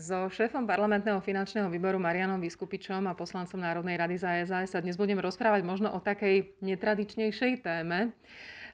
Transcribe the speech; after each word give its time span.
So 0.00 0.32
šéfom 0.32 0.64
parlamentného 0.64 1.20
finančného 1.20 1.68
výboru 1.68 2.00
Marianom 2.00 2.40
Vyskupičom 2.40 3.04
a 3.04 3.12
poslancom 3.12 3.60
Národnej 3.60 4.00
rady 4.00 4.16
za 4.16 4.32
SAS 4.48 4.72
sa 4.72 4.80
dnes 4.80 4.96
budem 4.96 5.20
rozprávať 5.20 5.60
možno 5.60 5.92
o 5.92 6.00
takej 6.00 6.56
netradičnejšej 6.64 7.60
téme. 7.60 8.16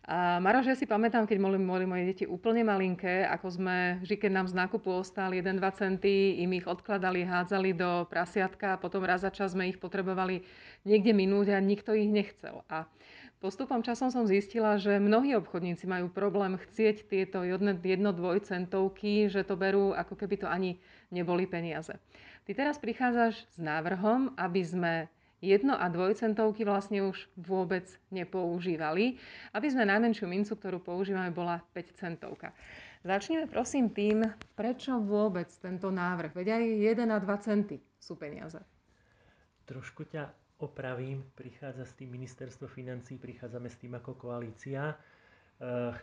A 0.07 0.39
Maroš, 0.39 0.71
ja 0.71 0.79
si 0.79 0.87
pamätám, 0.87 1.27
keď 1.27 1.43
boli, 1.43 1.59
boli 1.59 1.83
moje 1.83 2.15
deti 2.15 2.25
úplne 2.31 2.63
malinké, 2.63 3.27
ako 3.27 3.59
sme, 3.59 3.99
že 4.07 4.15
keď 4.15 4.39
nám 4.39 4.47
z 4.47 4.55
nákupu 4.55 4.87
ostal 4.87 5.35
1-2 5.35 5.59
centy, 5.75 6.39
im 6.47 6.55
ich 6.55 6.63
odkladali, 6.63 7.27
hádzali 7.27 7.75
do 7.75 8.07
prasiatka 8.07 8.79
a 8.79 8.81
potom 8.81 9.03
raz 9.03 9.27
za 9.27 9.35
čas 9.35 9.51
sme 9.51 9.67
ich 9.67 9.83
potrebovali 9.83 10.47
niekde 10.87 11.11
minúť 11.11 11.51
a 11.51 11.59
nikto 11.59 11.91
ich 11.91 12.07
nechcel. 12.07 12.63
A 12.71 12.87
Postupom 13.37 13.85
časom 13.85 14.09
som 14.09 14.25
zistila, 14.25 14.81
že 14.81 14.97
mnohí 14.97 15.37
obchodníci 15.37 15.85
majú 15.85 16.09
problém 16.09 16.57
chcieť 16.57 17.05
tieto 17.05 17.45
jedno 17.45 18.11
dvojcentovky, 18.11 19.29
že 19.29 19.45
to 19.45 19.61
berú 19.61 19.93
ako 19.93 20.17
keby 20.17 20.41
to 20.41 20.49
ani 20.49 20.81
neboli 21.13 21.45
peniaze. 21.45 22.01
Ty 22.49 22.53
teraz 22.57 22.81
prichádzaš 22.81 23.45
s 23.45 23.59
návrhom, 23.61 24.33
aby 24.41 24.63
sme 24.65 24.95
jedno 25.45 25.77
a 25.77 25.93
dvojcentovky 25.93 26.65
vlastne 26.65 27.05
už 27.05 27.29
vôbec 27.37 27.85
nepoužívali, 28.09 29.21
aby 29.53 29.67
sme 29.69 29.85
najmenšiu 29.85 30.25
mincu, 30.25 30.57
ktorú 30.57 30.81
používame, 30.81 31.29
bola 31.29 31.61
5 31.77 32.01
centovka. 32.01 32.57
Začneme 33.05 33.47
prosím 33.47 33.93
tým, 33.93 34.25
prečo 34.57 34.97
vôbec 34.97 35.53
tento 35.61 35.93
návrh, 35.93 36.33
veď 36.33 36.57
aj 36.57 36.65
1 37.05 37.15
a 37.15 37.19
2 37.21 37.47
centy 37.47 37.77
sú 38.01 38.17
peniaze. 38.17 38.59
Trošku 39.69 40.09
ťa 40.09 40.46
opravím, 40.59 41.25
prichádza 41.37 41.85
s 41.85 41.97
tým 41.97 42.17
ministerstvo 42.17 42.65
financí, 42.69 43.21
prichádzame 43.21 43.69
s 43.69 43.77
tým 43.77 43.93
ako 43.97 44.17
koalícia. 44.17 44.97
Eh, 45.61 45.95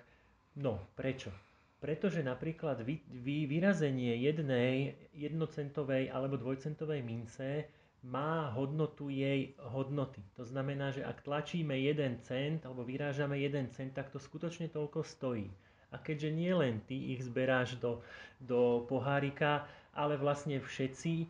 no, 0.61 0.73
prečo? 0.94 1.34
Pretože 1.81 2.23
napríklad 2.23 2.80
vy, 2.85 3.03
vy, 3.11 3.44
vyrazenie 3.49 4.16
jednej 4.16 4.95
jednocentovej 5.11 6.08
alebo 6.16 6.39
dvojcentovej 6.39 7.03
mince 7.03 7.67
má 8.03 8.52
hodnotu 8.55 9.11
jej 9.11 9.55
hodnoty. 9.59 10.23
To 10.36 10.47
znamená, 10.47 10.92
že 10.92 11.03
ak 11.03 11.23
tlačíme 11.23 11.75
1 11.75 12.23
cent 12.23 12.64
alebo 12.64 12.88
vyrážame 12.88 13.39
1 13.39 13.75
cent, 13.75 13.92
tak 13.95 14.11
to 14.11 14.20
skutočne 14.20 14.72
toľko 14.72 15.03
stojí. 15.03 15.52
A 15.92 15.99
keďže 15.99 16.30
nie 16.31 16.52
len 16.55 16.81
ty 16.88 17.16
ich 17.16 17.23
zberáš 17.23 17.80
do, 17.80 18.03
do 18.39 18.83
pohárika, 18.88 19.67
ale 19.94 20.17
vlastne 20.17 20.59
všetci, 20.59 21.27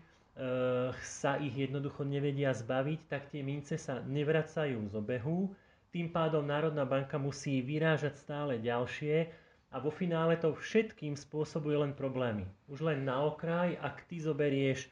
sa 1.03 1.38
ich 1.38 1.53
jednoducho 1.53 2.02
nevedia 2.02 2.50
zbaviť, 2.58 3.00
tak 3.06 3.30
tie 3.30 3.45
mince 3.45 3.78
sa 3.78 4.02
nevracajú 4.02 4.90
z 4.90 4.94
obehu. 4.98 5.53
Tým 5.94 6.09
pádom 6.09 6.42
Národná 6.42 6.90
banka 6.90 7.22
musí 7.22 7.62
vyrážať 7.62 8.17
stále 8.17 8.58
ďalšie 8.58 9.30
a 9.70 9.78
vo 9.78 9.94
finále 9.94 10.38
to 10.42 10.58
všetkým 10.58 11.14
spôsobuje 11.14 11.78
len 11.78 11.94
problémy. 11.94 12.50
Už 12.66 12.81
len 12.81 13.06
na 13.06 13.22
okraj, 13.22 13.78
ak 13.78 14.09
ty 14.09 14.17
zoberieš 14.17 14.90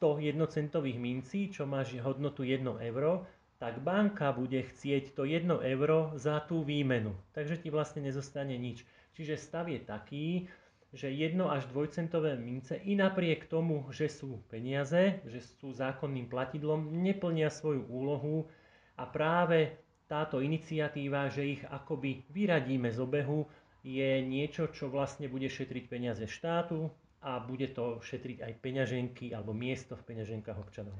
100 0.00 0.32
jednocentových 0.32 0.96
mincí, 0.96 1.52
čo 1.52 1.68
máš 1.68 1.92
hodnotu 2.00 2.40
1 2.40 2.64
euro, 2.64 3.28
tak 3.60 3.84
banka 3.84 4.32
bude 4.32 4.64
chcieť 4.64 5.12
to 5.12 5.28
1 5.28 5.44
euro 5.60 6.16
za 6.16 6.40
tú 6.48 6.64
výmenu. 6.64 7.12
Takže 7.36 7.60
ti 7.60 7.68
vlastne 7.68 8.00
nezostane 8.00 8.56
nič. 8.56 8.84
Čiže 9.12 9.36
stav 9.36 9.68
je 9.68 9.80
taký, 9.84 10.48
že 10.94 11.10
jedno 11.10 11.50
až 11.50 11.66
dvojcentové 11.74 12.38
mince 12.38 12.78
i 12.86 12.94
napriek 12.94 13.50
tomu, 13.50 13.90
že 13.90 14.06
sú 14.06 14.46
peniaze, 14.46 15.18
že 15.26 15.42
sú 15.42 15.74
zákonným 15.74 16.30
platidlom, 16.30 17.02
neplnia 17.02 17.50
svoju 17.50 17.82
úlohu 17.90 18.46
a 18.94 19.02
práve 19.02 19.74
táto 20.06 20.38
iniciatíva, 20.38 21.34
že 21.34 21.58
ich 21.58 21.62
akoby 21.66 22.22
vyradíme 22.30 22.94
z 22.94 22.98
obehu, 23.02 23.50
je 23.82 24.22
niečo, 24.22 24.70
čo 24.70 24.88
vlastne 24.88 25.26
bude 25.28 25.50
šetriť 25.50 25.84
peniaze 25.90 26.24
štátu 26.24 26.88
a 27.20 27.42
bude 27.42 27.68
to 27.74 28.00
šetriť 28.00 28.40
aj 28.46 28.52
peňaženky 28.62 29.34
alebo 29.34 29.52
miesto 29.52 29.98
v 29.98 30.06
peňaženkách 30.14 30.56
občanov. 30.56 30.96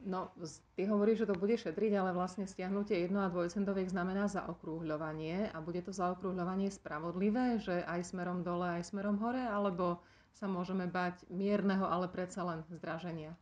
No, 0.00 0.32
ty 0.80 0.88
hovoríš, 0.88 1.24
že 1.24 1.28
to 1.28 1.36
bude 1.36 1.60
šetriť, 1.60 1.92
ale 1.92 2.16
vlastne 2.16 2.48
stiahnutie 2.48 3.04
1 3.04 3.12
a 3.20 3.28
2 3.28 3.52
centoviek 3.52 3.84
znamená 3.84 4.32
zaokrúhľovanie 4.32 5.52
a 5.52 5.60
bude 5.60 5.84
to 5.84 5.92
zaokrúhľovanie 5.92 6.72
spravodlivé, 6.72 7.60
že 7.60 7.84
aj 7.84 8.08
smerom 8.08 8.40
dole, 8.40 8.80
aj 8.80 8.88
smerom 8.88 9.20
hore, 9.20 9.44
alebo 9.44 10.00
sa 10.32 10.48
môžeme 10.48 10.88
bať 10.88 11.28
mierneho, 11.28 11.84
ale 11.84 12.08
predsa 12.08 12.40
len 12.48 12.64
zdraženia? 12.72 13.36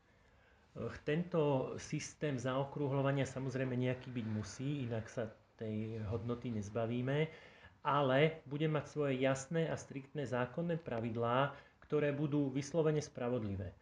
Tento 1.06 1.74
systém 1.78 2.34
zaokrúhľovania 2.34 3.22
samozrejme 3.22 3.78
nejaký 3.78 4.10
byť 4.10 4.26
musí, 4.26 4.90
inak 4.90 5.06
sa 5.06 5.30
tej 5.58 6.02
hodnoty 6.10 6.50
nezbavíme, 6.54 7.30
ale 7.86 8.42
bude 8.50 8.66
mať 8.66 8.84
svoje 8.86 9.14
jasné 9.22 9.70
a 9.70 9.78
striktné 9.78 10.26
zákonné 10.26 10.82
pravidlá, 10.82 11.54
ktoré 11.86 12.10
budú 12.10 12.50
vyslovene 12.50 13.02
spravodlivé. 13.02 13.74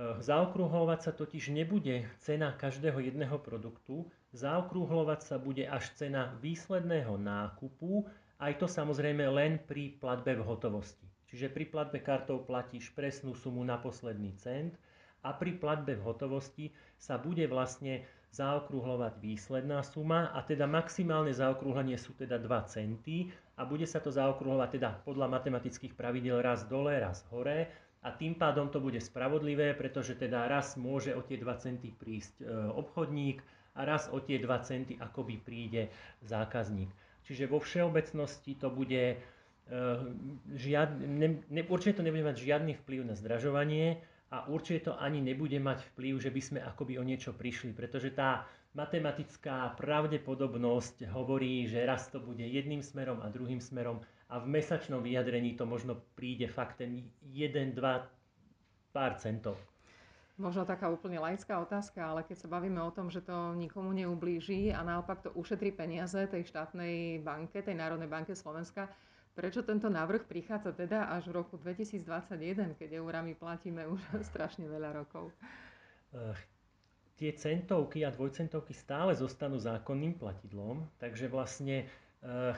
Eh, 0.00 0.16
zaokrúhľovať 0.24 1.00
sa 1.04 1.12
totiž 1.12 1.52
nebude 1.52 2.08
cena 2.24 2.56
každého 2.56 3.04
jedného 3.04 3.36
produktu, 3.36 4.08
zaokrúhľovať 4.32 5.20
sa 5.20 5.36
bude 5.36 5.68
až 5.68 5.92
cena 5.92 6.32
výsledného 6.40 7.20
nákupu, 7.20 8.08
aj 8.40 8.64
to 8.64 8.64
samozrejme 8.64 9.20
len 9.28 9.60
pri 9.60 10.00
platbe 10.00 10.40
v 10.40 10.46
hotovosti. 10.48 11.04
Čiže 11.28 11.52
pri 11.52 11.68
platbe 11.68 12.00
kartou 12.00 12.40
platíš 12.40 12.96
presnú 12.96 13.36
sumu 13.36 13.60
na 13.60 13.76
posledný 13.76 14.32
cent 14.40 14.72
a 15.20 15.36
pri 15.36 15.60
platbe 15.60 16.00
v 16.00 16.06
hotovosti 16.08 16.72
sa 16.96 17.20
bude 17.20 17.44
vlastne 17.44 18.08
zaokrúhľovať 18.32 19.20
výsledná 19.20 19.84
suma 19.84 20.32
a 20.32 20.40
teda 20.40 20.64
maximálne 20.64 21.36
zaokrúhlenie 21.36 22.00
sú 22.00 22.16
teda 22.16 22.40
2 22.40 22.72
centy 22.72 23.28
a 23.60 23.68
bude 23.68 23.84
sa 23.84 24.00
to 24.00 24.08
zaokrúhľovať 24.08 24.80
teda 24.80 24.90
podľa 25.04 25.28
matematických 25.28 25.92
pravidel 25.92 26.40
raz 26.40 26.64
dole, 26.64 26.96
raz 26.96 27.20
hore 27.28 27.89
a 28.00 28.08
tým 28.16 28.32
pádom 28.32 28.72
to 28.72 28.80
bude 28.80 28.96
spravodlivé, 28.96 29.76
pretože 29.76 30.16
teda 30.16 30.48
raz 30.48 30.80
môže 30.80 31.12
o 31.12 31.20
tie 31.20 31.36
2 31.36 31.44
centy 31.60 31.92
prísť 31.92 32.40
e, 32.40 32.44
obchodník 32.72 33.44
a 33.76 33.84
raz 33.84 34.08
o 34.08 34.24
tie 34.24 34.40
2 34.40 34.48
centy 34.64 34.96
akoby 34.96 35.36
príde 35.36 35.92
zákazník. 36.24 36.88
Čiže 37.28 37.44
vo 37.44 37.60
všeobecnosti 37.60 38.56
to 38.56 38.72
bude 38.72 39.04
e, 39.12 39.16
žiad, 40.56 40.96
ne, 40.96 41.44
ne, 41.52 41.62
určite 41.68 42.00
to 42.00 42.06
nebude 42.06 42.24
mať 42.24 42.40
žiadny 42.40 42.72
vplyv 42.80 43.04
na 43.04 43.12
zdražovanie 43.12 44.00
a 44.32 44.48
určite 44.48 44.88
to 44.88 44.92
ani 44.96 45.20
nebude 45.20 45.60
mať 45.60 45.84
vplyv, 45.92 46.24
že 46.24 46.32
by 46.32 46.40
sme 46.40 46.58
akoby 46.64 46.96
o 46.96 47.04
niečo 47.04 47.36
prišli, 47.36 47.76
pretože 47.76 48.16
tá 48.16 48.48
matematická 48.74 49.74
pravdepodobnosť 49.74 51.10
hovorí, 51.10 51.66
že 51.66 51.82
raz 51.82 52.06
to 52.06 52.22
bude 52.22 52.42
jedným 52.42 52.82
smerom 52.86 53.18
a 53.22 53.26
druhým 53.26 53.58
smerom 53.58 53.98
a 54.30 54.38
v 54.38 54.46
mesačnom 54.46 55.02
vyjadrení 55.02 55.58
to 55.58 55.66
možno 55.66 55.98
príde 56.14 56.46
fakt 56.46 56.78
ten 56.78 57.10
1, 57.34 57.74
2, 57.74 58.94
pár 58.94 59.12
centov. 59.18 59.58
Možno 60.40 60.64
taká 60.64 60.88
úplne 60.88 61.20
laická 61.20 61.60
otázka, 61.60 62.00
ale 62.00 62.24
keď 62.24 62.46
sa 62.46 62.48
bavíme 62.48 62.80
o 62.80 62.94
tom, 62.94 63.12
že 63.12 63.20
to 63.20 63.52
nikomu 63.52 63.92
neublíži 63.92 64.72
a 64.72 64.80
naopak 64.80 65.20
to 65.20 65.30
ušetrí 65.36 65.68
peniaze 65.68 66.16
tej 66.16 66.48
štátnej 66.48 67.20
banke, 67.20 67.60
tej 67.60 67.76
Národnej 67.76 68.08
banke 68.08 68.32
Slovenska, 68.32 68.88
prečo 69.36 69.60
tento 69.60 69.92
návrh 69.92 70.24
prichádza 70.24 70.72
teda 70.72 71.12
až 71.12 71.28
v 71.28 71.44
roku 71.44 71.60
2021, 71.60 72.72
keď 72.72 72.88
eurami 72.96 73.36
platíme 73.36 73.84
už 73.84 74.00
strašne 74.32 74.64
veľa 74.64 74.96
rokov? 74.96 75.28
Tie 77.20 77.36
centovky 77.36 78.00
a 78.00 78.08
dvojcentovky 78.08 78.72
stále 78.72 79.12
zostanú 79.12 79.60
zákonným 79.60 80.16
platidlom, 80.16 80.88
takže 80.96 81.28
vlastne 81.28 81.84
uh, 82.24 82.56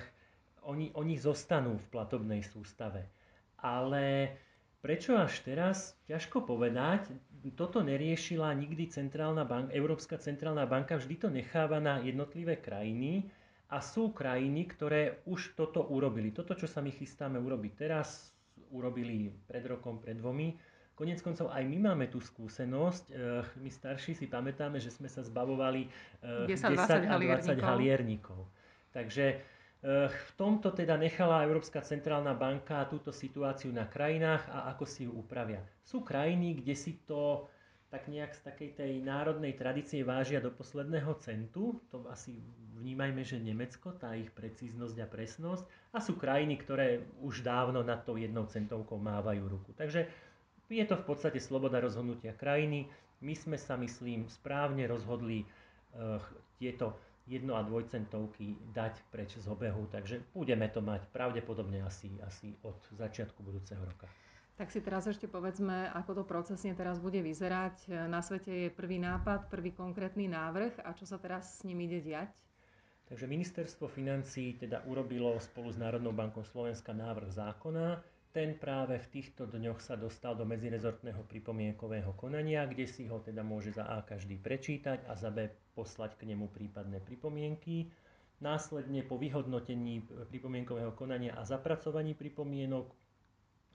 oni, 0.62 0.95
oni 0.95 1.19
zostanú 1.19 1.83
v 1.83 1.91
platobnej 1.91 2.47
sústave. 2.47 3.11
Ale 3.59 4.34
prečo 4.78 5.19
až 5.19 5.43
teraz? 5.43 5.99
Ťažko 6.06 6.47
povedať. 6.47 7.11
Toto 7.59 7.83
neriešila 7.83 8.55
nikdy 8.55 8.87
centrálna 8.87 9.43
banka, 9.43 9.75
Európska 9.75 10.15
centrálna 10.15 10.62
banka, 10.71 10.94
vždy 10.94 11.15
to 11.19 11.27
necháva 11.27 11.83
na 11.83 11.99
jednotlivé 11.99 12.62
krajiny 12.62 13.27
a 13.67 13.83
sú 13.83 14.15
krajiny, 14.15 14.71
ktoré 14.71 15.25
už 15.27 15.59
toto 15.59 15.83
urobili. 15.91 16.31
Toto, 16.31 16.55
čo 16.55 16.71
sa 16.71 16.79
my 16.79 16.94
chystáme 16.94 17.41
urobiť 17.43 17.73
teraz, 17.75 18.31
urobili 18.71 19.33
pred 19.49 19.65
rokom, 19.67 19.99
pred 19.99 20.21
dvomi. 20.21 20.55
Konec 20.93 21.25
koncov 21.25 21.49
aj 21.49 21.65
my 21.65 21.79
máme 21.93 22.07
tú 22.12 22.21
skúsenosť. 22.21 23.05
Eh, 23.11 23.43
my 23.61 23.71
starší 23.73 24.17
si 24.17 24.29
pamätáme, 24.29 24.77
že 24.79 24.93
sme 24.93 25.09
sa 25.09 25.25
zbavovali 25.25 25.89
10, 26.23 26.49
10 26.49 27.11
a 27.11 27.17
20 27.17 27.59
halierníkov. 27.59 28.44
Takže 28.93 29.41
Eh, 29.83 30.06
v 30.06 30.33
tomto 30.39 30.71
teda 30.71 30.94
nechala 30.94 31.43
Európska 31.43 31.83
centrálna 31.83 32.39
banka 32.39 32.87
túto 32.87 33.11
situáciu 33.11 33.75
na 33.75 33.83
krajinách 33.83 34.47
a 34.47 34.71
ako 34.71 34.85
si 34.87 35.11
ju 35.11 35.12
upravia. 35.19 35.59
Sú 35.83 36.06
krajiny, 36.06 36.62
kde 36.62 36.75
si 36.79 37.03
to 37.03 37.50
tak 37.91 38.06
nejak 38.06 38.31
z 38.31 38.41
takej 38.47 38.71
tej 38.79 38.93
národnej 39.03 39.59
tradície 39.59 40.06
vážia 40.06 40.38
do 40.38 40.55
posledného 40.55 41.19
centu. 41.19 41.83
To 41.91 42.06
asi 42.09 42.38
vnímajme, 42.79 43.27
že 43.27 43.43
Nemecko, 43.43 43.99
tá 43.99 44.15
ich 44.15 44.31
precíznosť 44.31 44.97
a 45.03 45.11
presnosť. 45.11 45.67
A 45.93 45.99
sú 45.99 46.15
krajiny, 46.15 46.62
ktoré 46.62 47.03
už 47.19 47.43
dávno 47.43 47.83
nad 47.83 48.06
tou 48.06 48.15
jednou 48.15 48.47
centovkou 48.47 49.03
mávajú 49.03 49.45
ruku. 49.50 49.75
Takže 49.75 50.06
je 50.70 50.85
to 50.85 50.94
v 50.99 51.05
podstate 51.06 51.38
sloboda 51.43 51.81
rozhodnutia 51.81 52.37
krajiny. 52.37 52.87
My 53.23 53.35
sme 53.38 53.59
sa, 53.59 53.79
myslím, 53.79 54.26
správne 54.26 54.87
rozhodli 54.87 55.43
uh, 55.43 56.19
tieto 56.59 56.99
jedno 57.26 57.55
a 57.55 57.62
dvojcentovky 57.62 58.59
dať 58.75 58.99
preč 59.14 59.38
z 59.38 59.47
obehu, 59.47 59.87
takže 59.91 60.23
budeme 60.35 60.67
to 60.69 60.82
mať 60.82 61.06
pravdepodobne 61.14 61.87
asi, 61.87 62.11
asi 62.26 62.55
od 62.67 62.75
začiatku 62.99 63.43
budúceho 63.47 63.79
roka. 63.79 64.11
Tak 64.59 64.69
si 64.69 64.85
teraz 64.85 65.09
ešte 65.09 65.31
povedzme, 65.31 65.88
ako 65.97 66.23
to 66.23 66.25
procesne 66.29 66.76
teraz 66.76 67.00
bude 67.00 67.19
vyzerať. 67.25 67.88
Na 68.11 68.20
svete 68.20 68.69
je 68.69 68.69
prvý 68.69 69.00
nápad, 69.00 69.49
prvý 69.49 69.73
konkrétny 69.73 70.29
návrh 70.29 70.82
a 70.85 70.93
čo 70.93 71.09
sa 71.09 71.17
teraz 71.17 71.62
s 71.62 71.64
ním 71.64 71.82
ide 71.88 72.05
diať? 72.05 72.29
Takže 73.09 73.26
ministerstvo 73.26 73.88
financí 73.88 74.56
teda 74.61 74.85
urobilo 74.88 75.37
spolu 75.41 75.73
s 75.73 75.76
Národnou 75.81 76.12
bankou 76.12 76.44
Slovenska 76.44 76.93
návrh 76.93 77.32
zákona. 77.32 78.00
Ten 78.32 78.56
práve 78.56 78.96
v 78.96 79.11
týchto 79.12 79.44
dňoch 79.44 79.84
sa 79.84 79.93
dostal 79.93 80.32
do 80.32 80.49
medzirezortného 80.49 81.20
pripomienkového 81.29 82.17
konania, 82.17 82.64
kde 82.64 82.88
si 82.88 83.05
ho 83.05 83.20
teda 83.20 83.44
môže 83.44 83.76
za 83.76 83.84
A 83.84 84.00
každý 84.00 84.40
prečítať 84.40 85.05
a 85.05 85.12
za 85.12 85.29
B 85.29 85.52
poslať 85.76 86.17
k 86.17 86.32
nemu 86.32 86.49
prípadné 86.49 87.05
pripomienky. 87.05 87.93
Následne 88.40 89.05
po 89.05 89.20
vyhodnotení 89.20 90.08
pripomienkového 90.32 90.96
konania 90.96 91.37
a 91.37 91.44
zapracovaní 91.44 92.17
pripomienok 92.17 92.88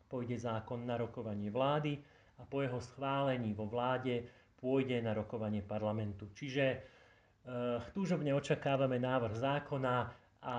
pôjde 0.10 0.42
zákon 0.42 0.82
na 0.90 0.98
rokovanie 0.98 1.54
vlády 1.54 2.02
a 2.42 2.44
po 2.50 2.66
jeho 2.66 2.82
schválení 2.82 3.54
vo 3.54 3.70
vláde 3.70 4.26
pôjde 4.58 5.06
na 5.06 5.14
rokovanie 5.14 5.62
parlamentu. 5.62 6.34
Čiže 6.34 6.66
e, 6.66 6.78
túžobne 7.94 8.34
očakávame 8.34 8.98
návrh 8.98 9.38
zákona 9.38 9.96
a 10.48 10.56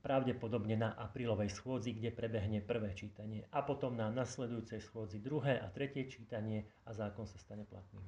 pravdepodobne 0.00 0.80
na 0.80 0.96
aprílovej 0.96 1.52
schôdzi, 1.52 1.92
kde 1.92 2.08
prebehne 2.08 2.64
prvé 2.64 2.96
čítanie 2.96 3.44
a 3.52 3.60
potom 3.60 3.92
na 3.92 4.08
nasledujúcej 4.08 4.80
schôdzi 4.80 5.20
druhé 5.20 5.60
a 5.60 5.68
tretie 5.68 6.08
čítanie 6.08 6.64
a 6.88 6.96
zákon 6.96 7.28
sa 7.28 7.36
stane 7.36 7.68
platným. 7.68 8.00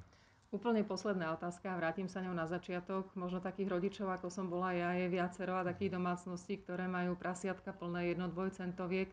Úplne 0.49 0.81
posledná 0.83 1.31
otázka, 1.37 1.77
vrátim 1.77 2.09
sa 2.09 2.25
ňou 2.25 2.35
na 2.35 2.43
začiatok. 2.49 3.07
Možno 3.15 3.39
takých 3.39 3.71
rodičov, 3.71 4.11
ako 4.11 4.27
som 4.27 4.49
bola 4.51 4.75
ja, 4.75 4.97
je 4.97 5.07
viacero 5.07 5.55
a 5.55 5.63
takých 5.63 5.95
domácností, 5.95 6.59
ktoré 6.59 6.89
majú 6.91 7.15
prasiatka 7.15 7.71
plné 7.71 8.11
jedno 8.11 8.27
dvojcentoviek 8.27 9.07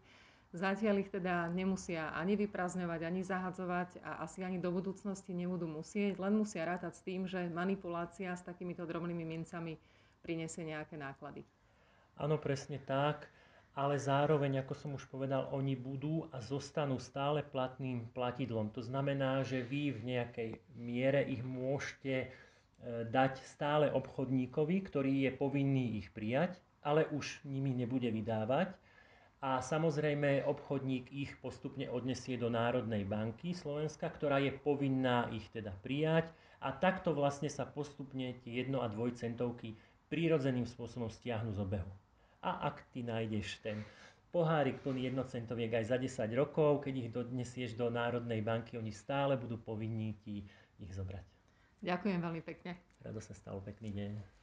Zatiaľ 0.49 1.05
ich 1.05 1.13
teda 1.13 1.53
nemusia 1.53 2.09
ani 2.17 2.33
vyprazňovať, 2.33 3.01
ani 3.05 3.21
zahadzovať 3.21 4.01
a 4.01 4.25
asi 4.25 4.41
ani 4.41 4.57
do 4.57 4.73
budúcnosti 4.73 5.37
nebudú 5.37 5.69
musieť, 5.69 6.17
len 6.17 6.41
musia 6.41 6.65
rátať 6.65 6.97
s 6.97 7.05
tým, 7.05 7.29
že 7.29 7.53
manipulácia 7.53 8.33
s 8.33 8.41
takýmito 8.49 8.89
drobnými 8.89 9.29
mincami 9.29 9.77
prinesie 10.25 10.65
nejaké 10.65 10.97
náklady. 10.97 11.45
Áno, 12.19 12.35
presne 12.39 12.83
tak, 12.83 13.31
ale 13.79 13.95
zároveň, 13.95 14.67
ako 14.67 14.75
som 14.75 14.91
už 14.99 15.07
povedal, 15.07 15.47
oni 15.55 15.79
budú 15.79 16.27
a 16.35 16.43
zostanú 16.43 16.99
stále 16.99 17.47
platným 17.47 18.11
platidlom. 18.11 18.75
To 18.75 18.83
znamená, 18.83 19.47
že 19.47 19.63
vy 19.63 19.95
v 19.95 20.19
nejakej 20.19 20.51
miere 20.75 21.23
ich 21.23 21.47
môžete 21.47 22.27
e, 22.27 22.29
dať 23.07 23.39
stále 23.47 23.87
obchodníkovi, 23.95 24.77
ktorý 24.83 25.31
je 25.31 25.33
povinný 25.39 26.03
ich 26.03 26.11
prijať, 26.11 26.59
ale 26.83 27.07
už 27.15 27.47
nimi 27.47 27.71
nebude 27.71 28.11
vydávať 28.11 28.75
a 29.39 29.63
samozrejme 29.63 30.43
obchodník 30.51 31.15
ich 31.15 31.31
postupne 31.39 31.87
odnesie 31.87 32.35
do 32.35 32.51
Národnej 32.51 33.07
banky 33.07 33.55
Slovenska, 33.55 34.11
ktorá 34.11 34.43
je 34.43 34.51
povinná 34.51 35.31
ich 35.31 35.47
teda 35.55 35.71
prijať 35.79 36.27
a 36.59 36.75
takto 36.75 37.15
vlastne 37.15 37.47
sa 37.47 37.63
postupne 37.63 38.35
tie 38.43 38.67
1 38.67 38.75
a 38.75 38.91
2 38.91 39.15
centovky 39.15 39.79
prírodzeným 40.11 40.67
spôsobom 40.67 41.07
stiahnu 41.07 41.55
z 41.55 41.63
obehu. 41.63 41.93
A 42.43 42.71
ak 42.71 42.87
ty 42.95 43.03
nájdeš 43.03 43.59
ten 43.61 43.83
pohárik 44.31 44.79
plný 44.85 45.11
jednocentoviek 45.11 45.75
aj 45.75 45.85
za 45.91 45.97
10 45.99 46.31
rokov, 46.39 46.87
keď 46.87 46.95
ich 46.95 47.09
dodnesieš 47.11 47.75
do 47.75 47.91
Národnej 47.91 48.45
banky, 48.45 48.79
oni 48.79 48.95
stále 48.95 49.35
budú 49.35 49.59
povinní 49.59 50.15
ti 50.23 50.47
ich 50.79 50.93
zobrať. 50.95 51.25
Ďakujem 51.83 52.19
veľmi 52.23 52.43
pekne. 52.43 52.79
Rado 53.03 53.23
sa 53.23 53.35
stalo, 53.35 53.63
pekný 53.63 53.95
deň. 53.95 54.38